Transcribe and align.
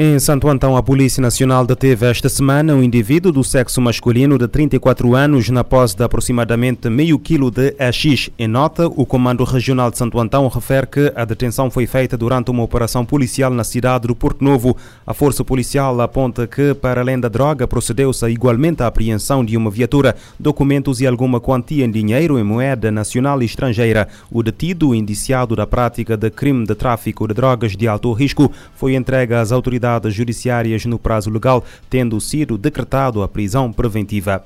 Em 0.00 0.16
Santo 0.20 0.48
Antão, 0.48 0.76
a 0.76 0.82
Polícia 0.82 1.20
Nacional 1.20 1.66
deteve 1.66 2.06
esta 2.06 2.28
semana 2.28 2.72
um 2.72 2.84
indivíduo 2.84 3.32
do 3.32 3.42
sexo 3.42 3.80
masculino 3.80 4.38
de 4.38 4.46
34 4.46 5.12
anos 5.16 5.50
na 5.50 5.64
posse 5.64 5.96
de 5.96 6.04
aproximadamente 6.04 6.88
meio 6.88 7.18
quilo 7.18 7.50
de 7.50 7.74
AX. 7.80 8.30
Em 8.38 8.46
nota, 8.46 8.86
o 8.86 9.04
Comando 9.04 9.42
Regional 9.42 9.90
de 9.90 9.98
Santo 9.98 10.20
Antão 10.20 10.46
refere 10.46 10.86
que 10.86 11.12
a 11.16 11.24
detenção 11.24 11.68
foi 11.68 11.84
feita 11.88 12.16
durante 12.16 12.48
uma 12.48 12.62
operação 12.62 13.04
policial 13.04 13.50
na 13.50 13.64
cidade 13.64 14.06
do 14.06 14.14
Porto 14.14 14.44
Novo. 14.44 14.76
A 15.04 15.12
Força 15.12 15.42
Policial 15.42 16.00
aponta 16.00 16.46
que, 16.46 16.74
para 16.74 17.00
além 17.00 17.18
da 17.18 17.28
droga, 17.28 17.66
procedeu-se 17.66 18.24
igualmente 18.28 18.84
à 18.84 18.86
apreensão 18.86 19.44
de 19.44 19.56
uma 19.56 19.68
viatura, 19.68 20.14
documentos 20.38 21.00
e 21.00 21.08
alguma 21.08 21.40
quantia 21.40 21.84
em 21.84 21.90
dinheiro 21.90 22.38
em 22.38 22.44
moeda 22.44 22.92
nacional 22.92 23.42
e 23.42 23.46
estrangeira. 23.46 24.06
O 24.30 24.44
detido, 24.44 24.94
indiciado 24.94 25.56
da 25.56 25.66
prática 25.66 26.16
de 26.16 26.30
crime 26.30 26.64
de 26.64 26.76
tráfico 26.76 27.26
de 27.26 27.34
drogas 27.34 27.76
de 27.76 27.88
alto 27.88 28.12
risco, 28.12 28.52
foi 28.76 28.94
entregue 28.94 29.34
às 29.34 29.50
autoridades 29.50 29.87
autoridades 29.88 30.14
judiciárias 30.14 30.84
no 30.86 30.98
prazo 30.98 31.30
legal, 31.30 31.64
tendo 31.90 32.20
sido 32.20 32.56
decretado 32.56 33.22
a 33.22 33.28
prisão 33.28 33.72
preventiva. 33.72 34.44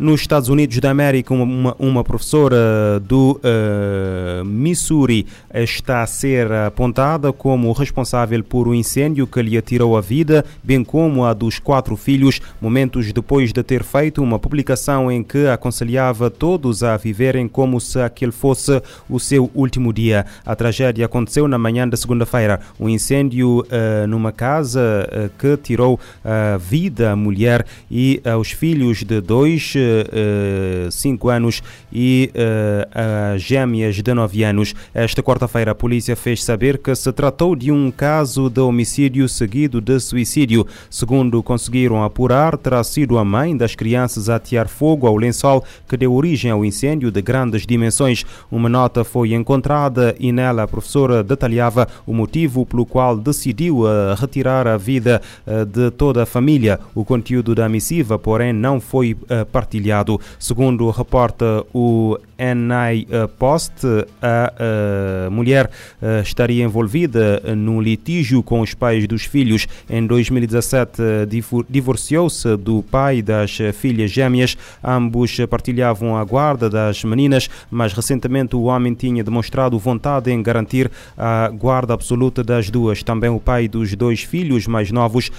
Nos 0.00 0.22
Estados 0.22 0.48
Unidos 0.48 0.78
da 0.78 0.90
América, 0.90 1.34
uma, 1.34 1.76
uma 1.78 2.02
professora 2.02 2.98
do 3.00 3.38
uh, 3.44 4.42
Missouri 4.46 5.26
está 5.52 6.02
a 6.02 6.06
ser 6.06 6.50
apontada 6.50 7.34
como 7.34 7.70
responsável 7.72 8.42
por 8.42 8.66
um 8.66 8.74
incêndio 8.74 9.26
que 9.26 9.42
lhe 9.42 9.58
atirou 9.58 9.98
a 9.98 10.00
vida, 10.00 10.42
bem 10.64 10.82
como 10.82 11.26
a 11.26 11.34
dos 11.34 11.58
quatro 11.58 11.96
filhos, 11.96 12.40
momentos 12.62 13.12
depois 13.12 13.52
de 13.52 13.62
ter 13.62 13.84
feito 13.84 14.22
uma 14.22 14.38
publicação 14.38 15.12
em 15.12 15.22
que 15.22 15.46
aconselhava 15.48 16.30
todos 16.30 16.82
a 16.82 16.96
viverem 16.96 17.46
como 17.46 17.78
se 17.78 18.00
aquele 18.00 18.32
fosse 18.32 18.82
o 19.06 19.20
seu 19.20 19.50
último 19.54 19.92
dia. 19.92 20.24
A 20.46 20.56
tragédia 20.56 21.04
aconteceu 21.04 21.46
na 21.46 21.58
manhã 21.58 21.86
da 21.86 21.98
segunda-feira. 21.98 22.58
Um 22.80 22.88
incêndio 22.88 23.66
uh, 23.66 24.06
numa 24.08 24.32
casa 24.32 25.06
uh, 25.12 25.30
que 25.38 25.58
tirou 25.58 26.00
a 26.24 26.56
vida 26.56 27.10
à 27.10 27.16
mulher 27.16 27.66
e 27.90 28.22
aos 28.24 28.50
filhos 28.50 29.04
de 29.04 29.20
dois 29.20 29.74
5 30.90 31.26
uh, 31.26 31.30
anos 31.30 31.62
e 31.92 32.30
uh, 32.34 33.38
gêmeas 33.38 33.96
de 33.96 34.14
9 34.14 34.44
anos. 34.44 34.74
Esta 34.94 35.22
quarta-feira, 35.22 35.72
a 35.72 35.74
polícia 35.74 36.14
fez 36.16 36.42
saber 36.44 36.78
que 36.78 36.94
se 36.94 37.12
tratou 37.12 37.56
de 37.56 37.72
um 37.72 37.90
caso 37.90 38.48
de 38.48 38.60
homicídio 38.60 39.28
seguido 39.28 39.80
de 39.80 39.98
suicídio. 39.98 40.66
Segundo 40.88 41.42
conseguiram 41.42 42.02
apurar, 42.04 42.56
terá 42.56 42.82
sido 42.84 43.18
a 43.18 43.24
mãe 43.24 43.56
das 43.56 43.74
crianças 43.74 44.28
a 44.28 44.36
atear 44.36 44.68
fogo 44.68 45.06
ao 45.06 45.16
lençol 45.16 45.64
que 45.88 45.96
deu 45.96 46.12
origem 46.12 46.50
ao 46.50 46.64
incêndio 46.64 47.10
de 47.10 47.22
grandes 47.22 47.66
dimensões. 47.66 48.24
Uma 48.50 48.68
nota 48.68 49.04
foi 49.04 49.32
encontrada 49.34 50.14
e 50.18 50.32
nela 50.32 50.62
a 50.62 50.68
professora 50.68 51.22
detalhava 51.22 51.88
o 52.06 52.12
motivo 52.12 52.64
pelo 52.64 52.86
qual 52.86 53.16
decidiu 53.16 53.80
uh, 53.80 54.14
retirar 54.18 54.66
a 54.66 54.76
vida 54.76 55.20
de 55.72 55.90
toda 55.92 56.22
a 56.22 56.26
família. 56.26 56.78
O 56.94 57.04
conteúdo 57.04 57.54
da 57.54 57.68
missiva, 57.68 58.18
porém, 58.18 58.52
não 58.52 58.80
foi 58.80 59.16
partilhado 59.52 59.69
partilhado. 59.70 60.20
Segundo 60.38 60.90
reporta 60.90 61.64
o 61.72 62.18
NI 62.40 63.06
Post, 63.38 63.86
a, 64.22 65.26
a 65.26 65.30
mulher 65.30 65.70
eh, 66.00 66.20
estaria 66.22 66.64
envolvida 66.64 67.42
num 67.54 67.80
litígio 67.80 68.42
com 68.42 68.60
os 68.60 68.72
pais 68.72 69.06
dos 69.06 69.24
filhos. 69.24 69.66
Em 69.88 70.06
2017, 70.06 71.02
divorciou-se 71.68 72.56
do 72.56 72.82
pai 72.82 73.20
das 73.20 73.58
filhas 73.74 74.10
gêmeas. 74.10 74.56
Ambos 74.82 75.36
partilhavam 75.48 76.16
a 76.16 76.24
guarda 76.24 76.70
das 76.70 77.04
meninas, 77.04 77.48
mas 77.70 77.92
recentemente 77.92 78.56
o 78.56 78.62
homem 78.62 78.94
tinha 78.94 79.22
demonstrado 79.22 79.78
vontade 79.78 80.30
em 80.30 80.42
garantir 80.42 80.90
a 81.16 81.48
guarda 81.48 81.92
absoluta 81.92 82.42
das 82.42 82.70
duas. 82.70 83.02
Também 83.02 83.30
o 83.30 83.38
pai 83.40 83.68
dos 83.68 83.94
dois 83.94 84.22
filhos 84.22 84.66
mais 84.66 84.90
novos 84.90 85.30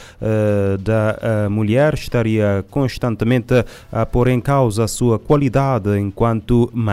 da 0.80 1.50
mulher 1.50 1.94
estaria 1.94 2.64
constantemente 2.70 3.66
a 3.92 4.06
pôr 4.06 4.28
em 4.28 4.40
causa 4.40 4.84
a 4.84 4.88
sua 4.88 5.18
qualidade 5.18 5.98
enquanto 5.98 6.70
mãe. 6.74 6.91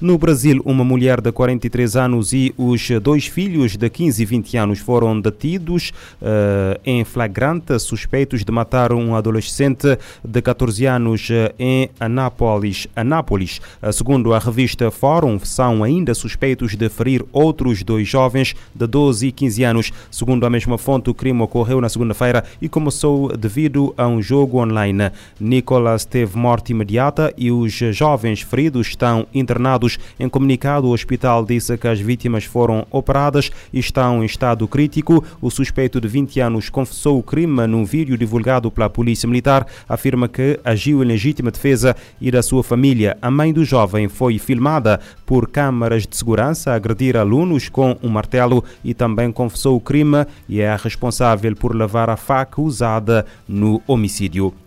No 0.00 0.18
Brasil, 0.18 0.60
uma 0.64 0.84
mulher 0.84 1.20
de 1.20 1.32
43 1.32 1.96
anos 1.96 2.32
e 2.32 2.54
os 2.56 2.88
dois 3.02 3.26
filhos 3.26 3.76
de 3.76 3.88
15 3.88 4.22
e 4.22 4.26
20 4.26 4.56
anos 4.56 4.78
foram 4.78 5.20
detidos 5.20 5.92
uh, 6.20 6.80
em 6.84 7.04
flagrante, 7.04 7.78
suspeitos 7.78 8.44
de 8.44 8.52
matar 8.52 8.92
um 8.92 9.14
adolescente 9.14 9.98
de 10.24 10.42
14 10.42 10.86
anos 10.86 11.28
eh, 11.30 11.54
em 11.58 11.90
Anápolis. 11.98 12.86
Anápolis. 12.94 13.60
Uh, 13.82 13.92
segundo 13.92 14.32
a 14.34 14.38
revista 14.38 14.90
Fórum, 14.90 15.38
são 15.40 15.82
ainda 15.82 16.14
suspeitos 16.14 16.76
de 16.76 16.88
ferir 16.88 17.24
outros 17.32 17.82
dois 17.82 18.08
jovens 18.08 18.54
de 18.74 18.86
12 18.86 19.28
e 19.28 19.32
15 19.32 19.64
anos. 19.64 19.92
Segundo 20.10 20.44
a 20.44 20.50
mesma 20.50 20.78
fonte, 20.78 21.10
o 21.10 21.14
crime 21.14 21.42
ocorreu 21.42 21.80
na 21.80 21.88
segunda-feira 21.88 22.44
e 22.60 22.68
começou 22.68 23.36
devido 23.36 23.94
a 23.96 24.06
um 24.06 24.20
jogo 24.20 24.58
online. 24.58 25.10
Nicolas 25.40 26.04
teve 26.04 26.36
morte 26.36 26.72
imediata 26.72 27.32
e 27.36 27.50
os 27.50 27.72
jovens 27.72 28.42
feridos 28.42 28.88
estão 28.88 29.26
internados. 29.34 29.98
Em 30.18 30.28
comunicado, 30.28 30.86
o 30.86 30.92
hospital 30.92 31.44
disse 31.44 31.76
que 31.76 31.88
as 31.88 32.00
vítimas 32.00 32.44
foram 32.44 32.86
operadas 32.90 33.50
e 33.72 33.78
estão 33.78 34.22
em 34.22 34.26
estado 34.26 34.66
crítico. 34.68 35.24
O 35.40 35.50
suspeito 35.50 36.00
de 36.00 36.08
20 36.08 36.40
anos 36.40 36.68
confessou 36.68 37.18
o 37.18 37.22
crime 37.22 37.66
num 37.66 37.84
vídeo 37.84 38.16
divulgado 38.16 38.70
pela 38.70 38.90
Polícia 38.90 39.28
Militar. 39.28 39.66
Afirma 39.88 40.28
que 40.28 40.58
agiu 40.64 41.02
em 41.02 41.06
legítima 41.06 41.50
defesa 41.50 41.96
e 42.20 42.30
da 42.30 42.42
sua 42.42 42.62
família. 42.62 43.16
A 43.20 43.30
mãe 43.30 43.52
do 43.52 43.64
jovem 43.64 44.08
foi 44.08 44.38
filmada 44.38 45.00
por 45.26 45.48
câmaras 45.48 46.06
de 46.06 46.16
segurança 46.16 46.70
a 46.70 46.74
agredir 46.74 47.16
alunos 47.16 47.68
com 47.68 47.96
um 48.02 48.08
martelo 48.08 48.64
e 48.84 48.94
também 48.94 49.32
confessou 49.32 49.76
o 49.76 49.80
crime 49.80 50.26
e 50.48 50.60
é 50.60 50.74
responsável 50.76 51.54
por 51.56 51.74
levar 51.74 52.10
a 52.10 52.16
faca 52.16 52.60
usada 52.60 53.26
no 53.48 53.82
homicídio. 53.86 54.61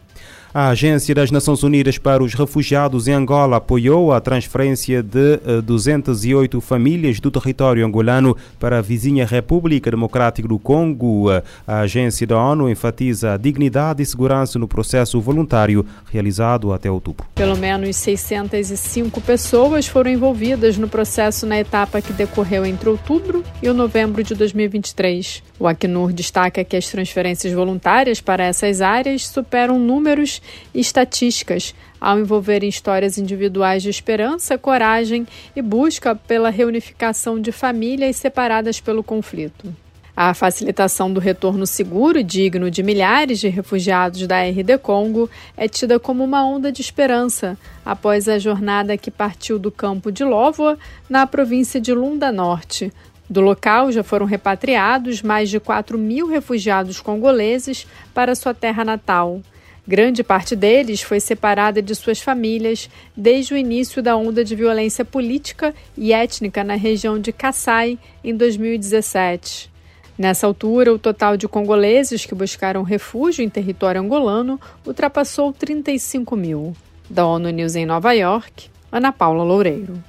A 0.57 0.69
Agência 0.69 1.13
das 1.13 1.31
Nações 1.31 1.63
Unidas 1.63 1.97
para 1.97 2.23
os 2.23 2.33
Refugiados 2.33 3.09
em 3.09 3.11
Angola 3.11 3.57
apoiou 3.57 4.13
a 4.13 4.21
transferência 4.21 5.03
de 5.03 5.37
208 5.61 6.57
eh, 6.57 6.61
famílias 6.61 7.19
do 7.19 7.29
território 7.29 7.85
angolano 7.85 8.37
para 8.57 8.77
a 8.77 8.81
vizinha 8.81 9.25
República 9.25 9.91
Democrática 9.91 10.47
do 10.47 10.57
Congo. 10.57 11.25
A 11.67 11.79
agência 11.79 12.25
da 12.25 12.39
ONU 12.39 12.69
enfatiza 12.69 13.33
a 13.33 13.37
dignidade 13.37 14.01
e 14.01 14.05
segurança 14.05 14.57
no 14.57 14.65
processo 14.65 15.19
voluntário 15.19 15.85
realizado 16.09 16.71
até 16.71 16.89
outubro. 16.89 17.27
Pelo 17.35 17.57
menos 17.57 17.97
605 17.97 19.19
pessoas 19.19 19.87
foram 19.87 20.09
envolvidas 20.09 20.77
no 20.77 20.87
processo 20.87 21.45
na 21.45 21.59
etapa 21.59 22.01
que 22.01 22.13
decorreu 22.13 22.65
entre 22.65 22.87
outubro 22.87 23.43
e 23.61 23.67
o 23.67 23.73
novembro 23.73 24.23
de 24.23 24.33
2023. 24.33 25.43
O 25.59 25.67
Acnur 25.67 26.13
destaca 26.13 26.63
que 26.63 26.77
as 26.77 26.87
transferências 26.87 27.51
voluntárias 27.51 28.21
para 28.21 28.45
essas 28.45 28.79
áreas 28.81 29.27
superam 29.27 29.77
números 29.77 30.41
e 30.73 30.79
estatísticas, 30.79 31.73
ao 31.99 32.19
envolverem 32.19 32.69
histórias 32.69 33.17
individuais 33.17 33.81
de 33.83 33.89
esperança, 33.89 34.57
coragem 34.57 35.27
e 35.55 35.61
busca 35.61 36.15
pela 36.15 36.49
reunificação 36.49 37.39
de 37.39 37.51
famílias 37.51 38.15
separadas 38.15 38.79
pelo 38.79 39.03
conflito. 39.03 39.73
A 40.17 40.33
facilitação 40.33 41.11
do 41.11 41.19
retorno 41.19 41.67
seguro 41.67 42.17
e 42.17 42.23
digno 42.23 42.71
de 42.71 42.81
milhares 42.81 43.37
de 43.37 43.49
refugiados 43.49 44.25
da 44.25 44.41
RD 44.43 44.77
Congo 44.81 45.29
é 45.57 45.67
tida 45.67 45.99
como 45.99 46.23
uma 46.23 46.45
onda 46.45 46.71
de 46.71 46.81
esperança 46.81 47.57
após 47.83 48.29
a 48.29 48.39
jornada 48.39 48.95
que 48.97 49.11
partiu 49.11 49.59
do 49.59 49.69
campo 49.69 50.13
de 50.13 50.23
Lóvoa, 50.23 50.77
na 51.09 51.27
província 51.27 51.81
de 51.81 51.93
Lunda 51.93 52.31
Norte. 52.31 52.93
Do 53.29 53.41
local 53.41 53.91
já 53.91 54.03
foram 54.03 54.25
repatriados 54.25 55.21
mais 55.21 55.49
de 55.49 55.59
4 55.59 55.97
mil 55.97 56.27
refugiados 56.27 57.01
congoleses 57.01 57.85
para 58.13 58.35
sua 58.35 58.53
terra 58.53 58.85
natal. 58.85 59.41
Grande 59.87 60.23
parte 60.23 60.55
deles 60.55 61.03
foi 61.03 61.19
separada 61.19 61.79
de 61.79 61.93
suas 61.93 62.19
famílias 62.19 62.89
desde 63.15 63.53
o 63.53 63.57
início 63.57 64.01
da 64.01 64.15
onda 64.17 64.43
de 64.43 64.55
violência 64.55 65.05
política 65.05 65.75
e 65.95 66.11
étnica 66.11 66.63
na 66.63 66.73
região 66.73 67.19
de 67.19 67.31
Kassai 67.31 67.99
em 68.23 68.35
2017. 68.35 69.69
Nessa 70.17 70.47
altura, 70.47 70.91
o 70.91 70.97
total 70.97 71.37
de 71.37 71.47
congoleses 71.47 72.25
que 72.25 72.33
buscaram 72.33 72.81
refúgio 72.81 73.43
em 73.43 73.49
território 73.49 74.01
angolano 74.01 74.59
ultrapassou 74.87 75.53
35 75.53 76.35
mil. 76.35 76.75
Da 77.07 77.27
ONU 77.27 77.49
News 77.51 77.75
em 77.75 77.85
Nova 77.85 78.13
York, 78.13 78.69
Ana 78.91 79.11
Paula 79.11 79.43
Loureiro. 79.43 80.01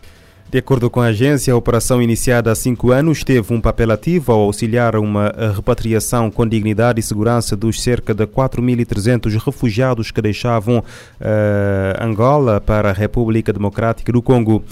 De 0.48 0.58
acordo 0.58 0.88
com 0.88 1.00
a 1.00 1.06
agência, 1.06 1.52
a 1.52 1.56
operação 1.56 2.00
iniciada 2.00 2.52
há 2.52 2.54
cinco 2.54 2.92
anos 2.92 3.24
teve 3.24 3.52
um 3.52 3.60
papel 3.60 3.90
ativo 3.90 4.30
ao 4.30 4.42
auxiliar 4.42 4.94
uma 4.94 5.34
repatriação 5.54 6.30
com 6.30 6.46
dignidade 6.46 7.00
e 7.00 7.02
segurança 7.02 7.56
dos 7.56 7.82
cerca 7.82 8.14
de 8.14 8.24
4.300 8.28 9.44
refugiados 9.44 10.12
que 10.12 10.22
deixavam 10.22 10.78
uh, 10.78 10.84
Angola 12.00 12.60
para 12.60 12.90
a 12.90 12.92
República 12.92 13.52
Democrática 13.52 14.12
do 14.12 14.22
Congo. 14.22 14.62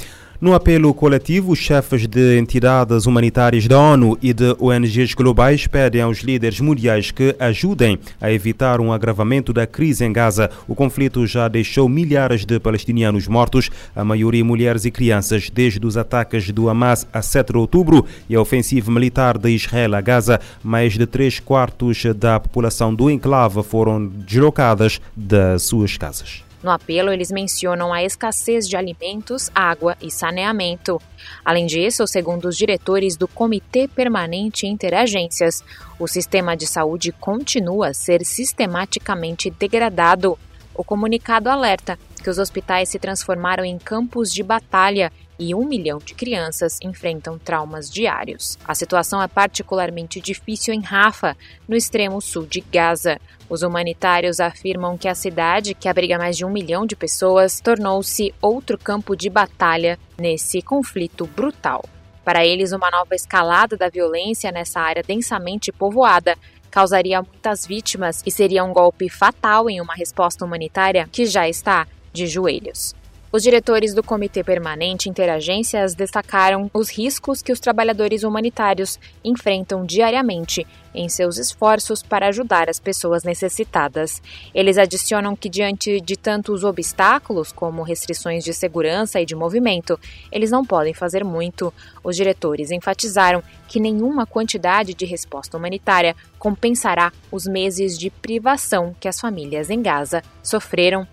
No 0.41 0.53
apelo 0.53 0.93
coletivo, 0.93 1.53
os 1.53 1.59
chefes 1.59 2.09
de 2.09 2.39
entidades 2.39 3.07
humanitárias 3.07 3.69
da 3.69 3.79
ONU 3.79 4.19
e 4.21 4.33
de 4.33 4.55
ONGs 4.59 5.15
globais 5.15 5.67
pedem 5.69 6.03
aos 6.03 6.19
líderes 6.19 6.59
mundiais 6.59 7.13
que 7.13 7.37
ajudem 7.39 7.99
a 8.21 8.33
evitar 8.33 8.81
um 8.81 8.93
agravamento 8.93 9.53
da 9.53 9.67
crise 9.67 10.05
em 10.05 10.13
Gaza. 10.13 10.51
O 10.67 10.75
conflito 10.75 11.25
já 11.25 11.47
deixou 11.47 11.89
milhares 11.89 12.45
de 12.45 12.59
palestinianos 12.59 13.29
mortos, 13.29 13.71
a 13.95 14.05
maioria 14.05 14.45
mulheres 14.45 14.85
e 14.85 14.91
crianças, 14.91 15.49
desde 15.49 15.87
os 15.87 15.97
ataques 15.97 16.51
do 16.51 16.69
Hamas 16.69 17.07
a 17.13 17.23
7 17.23 17.53
de 17.53 17.59
outubro 17.59 18.05
e 18.29 18.35
a 18.35 18.41
ofensiva 18.41 18.91
militar 18.91 19.39
de 19.39 19.51
Israel 19.51 19.95
a 19.95 20.01
Gaza. 20.01 20.41
Mais 20.63 20.95
de 20.95 21.07
três 21.07 21.39
quartos 21.39 22.03
da 22.17 22.41
população 22.41 22.93
do 22.93 23.09
enclave 23.09 23.63
foram 23.63 24.05
deslocadas 24.07 25.01
das 25.17 25.63
suas 25.63 25.97
casas. 25.97 26.44
No 26.65 26.71
apelo, 26.71 27.13
eles 27.13 27.31
mencionam 27.31 27.93
a 27.93 28.03
escassez 28.03 28.67
de 28.67 28.75
alimentos, 28.75 29.51
água 29.55 29.99
e 30.01 30.11
saneamento. 30.11 30.99
Além 31.45 31.67
disso, 31.67 32.07
segundo 32.07 32.49
os 32.49 32.57
diretores 32.57 33.19
do 33.19 33.29
Comitê 33.29 33.87
Permanente 33.87 34.67
Interagências, 34.67 35.63
o 36.01 36.09
sistema 36.09 36.57
de 36.57 36.67
saúde 36.67 37.13
continua 37.13 37.89
a 37.89 37.95
ser 37.95 38.25
sistematicamente 38.25 39.51
degradado. 39.51 40.39
O 40.75 40.83
comunicado 40.83 41.51
alerta 41.51 41.99
que 42.23 42.31
os 42.31 42.39
hospitais 42.39 42.89
se 42.89 42.99
transformaram 42.99 43.63
em 43.63 43.77
campos 43.77 44.33
de 44.33 44.43
batalha 44.43 45.13
e 45.39 45.55
um 45.55 45.67
milhão 45.67 45.99
de 45.99 46.15
crianças 46.15 46.79
enfrentam 46.83 47.39
traumas 47.39 47.91
diários. 47.91 48.59
A 48.65 48.75
situação 48.75 49.23
é 49.23 49.29
particularmente 49.29 50.21
difícil 50.21 50.75
em 50.75 50.81
Rafa, 50.81 51.37
no 51.69 51.77
extremo 51.77 52.21
sul 52.21 52.47
de 52.47 52.61
Gaza. 52.61 53.21
Os 53.49 53.63
humanitários 53.63 54.41
afirmam 54.41 54.97
que 54.97 55.09
a 55.09 55.15
cidade, 55.15 55.75
que 55.75 55.89
abriga 55.89 56.19
mais 56.19 56.37
de 56.37 56.45
um 56.45 56.51
milhão 56.51 56.87
de 56.87 56.97
pessoas, 56.97 57.61
tornou-se 57.61 58.35
outro 58.41 58.79
campo 58.79 59.17
de 59.17 59.29
batalha 59.29 59.99
nesse 60.19 60.63
conflito 60.63 61.27
brutal. 61.27 61.85
Para 62.25 62.45
eles, 62.45 62.73
uma 62.73 62.91
nova 62.91 63.15
escalada 63.15 63.77
da 63.77 63.91
violência 63.91 64.51
nessa 64.51 64.81
área 64.81 65.03
densamente 65.03 65.71
povoada 65.71 66.37
causaria 66.71 67.23
muitas 67.23 67.67
vítimas 67.67 68.23
e 68.27 68.31
seria 68.31 68.65
um 68.65 68.73
golpe 68.73 69.09
fatal 69.09 69.71
em 69.71 69.81
uma 69.81 69.95
resposta 69.95 70.45
humanitária 70.45 71.09
que 71.13 71.27
já 71.27 71.49
está 71.49 71.87
de 72.13 72.27
joelhos. 72.27 72.95
Os 73.35 73.43
diretores 73.43 73.93
do 73.93 74.01
Comitê 74.01 74.45
Permanente 74.45 75.09
Interagências 75.09 75.93
destacaram 75.93 76.71
os 76.73 76.89
riscos 76.89 77.43
que 77.43 77.51
os 77.51 77.59
trabalhadores 77.59 78.23
humanitários 78.23 78.97
enfrentam 79.25 79.85
diariamente 79.85 80.65
em 80.95 81.09
seus 81.09 81.37
esforços 81.37 82.01
para 82.01 82.29
ajudar 82.29 82.71
as 82.71 82.79
pessoas 82.79 83.25
necessitadas. 83.25 84.23
Eles 84.55 84.79
adicionam 84.79 85.35
que, 85.35 85.49
diante 85.49 86.01
de 86.01 86.17
tantos 86.17 86.63
obstáculos, 86.63 87.51
como 87.51 87.83
restrições 87.83 88.45
de 88.45 88.55
segurança 88.55 89.21
e 89.21 89.27
de 89.27 89.35
movimento, 89.35 89.99
eles 90.31 90.53
não 90.53 90.65
podem 90.65 90.95
fazer 90.95 91.25
muito. 91.25 91.75
Os 92.05 92.15
diretores 92.15 92.71
enfatizaram 92.71 93.43
que 93.67 93.81
nenhuma 93.81 94.27
quantidade 94.27 94.95
de 94.95 95.05
resposta 95.05 95.57
humanitária 95.57 96.15
compensará 96.39 97.13
os 97.33 97.49
meses 97.49 97.99
de 97.99 98.11
privação 98.11 98.95
que 99.01 99.09
as 99.09 99.19
famílias 99.19 99.71
em 99.71 99.83
Gaza 99.83 100.23
sofreram 100.41 101.05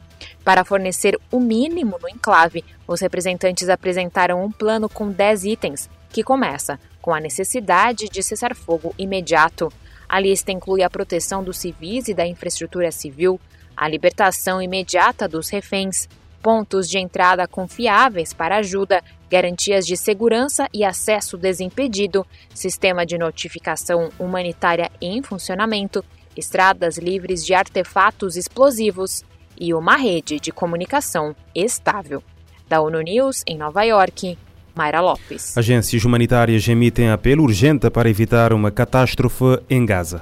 para 0.44 0.66
fornecer 0.66 1.18
o 1.32 1.40
mínimo 1.40 1.98
no 2.02 2.10
enclave, 2.10 2.64
os 2.88 3.00
representantes 3.00 3.70
apresentaram 3.70 4.44
um 4.44 4.52
plano 4.52 4.90
com 4.90 5.10
10 5.10 5.46
itens, 5.46 5.90
que 6.10 6.24
começa 6.24 6.80
com 7.02 7.14
a 7.14 7.20
necessidade 7.20 8.10
de 8.10 8.24
cessar-fogo 8.24 8.94
imediato. 8.98 9.72
A 10.10 10.20
lista 10.20 10.52
inclui 10.52 10.84
a 10.84 10.90
proteção 10.90 11.44
dos 11.44 11.58
civis 11.58 12.08
e 12.08 12.14
da 12.14 12.26
infraestrutura 12.26 12.92
civil, 12.92 13.40
a 13.78 13.88
libertação 13.88 14.62
imediata 14.62 15.28
dos 15.28 15.50
reféns, 15.50 16.08
pontos 16.42 16.90
de 16.90 16.98
entrada 16.98 17.48
confiáveis 17.48 18.34
para 18.34 18.58
ajuda, 18.58 19.02
garantias 19.30 19.86
de 19.86 19.96
segurança 19.96 20.68
e 20.74 20.84
acesso 20.84 21.38
desimpedido, 21.38 22.26
sistema 22.54 23.06
de 23.06 23.18
notificação 23.18 24.10
humanitária 24.20 24.92
em 25.00 25.22
funcionamento, 25.22 26.04
estradas 26.36 26.98
livres 26.98 27.46
de 27.46 27.54
artefatos 27.54 28.36
explosivos 28.36 29.24
e 29.60 29.74
uma 29.74 29.96
rede 29.96 30.40
de 30.40 30.52
comunicação 30.52 31.36
estável. 31.54 32.24
Da 32.68 32.82
ONU 32.82 33.02
News, 33.02 33.44
em 33.46 33.58
Nova 33.58 33.84
York, 33.84 34.38
Mayra 34.76 35.02
Lopes. 35.02 35.58
Agências 35.58 36.06
humanitárias 36.06 36.68
emitem 36.68 37.10
apelo 37.10 37.44
urgente 37.44 37.90
para 37.90 38.10
evitar 38.10 38.54
uma 38.54 38.72
catástrofe 38.72 39.60
em 39.70 39.86
Gaza. 39.86 40.22